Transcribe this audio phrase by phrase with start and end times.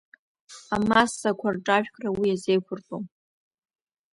[0.75, 3.05] Амассақәа рҿажәкра уи иазеиқәыртәом.